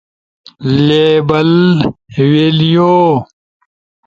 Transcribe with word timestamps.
لیبل، 0.87 1.51
ویلیو 2.31 2.95